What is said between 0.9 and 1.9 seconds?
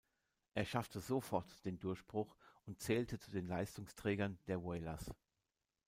sofort den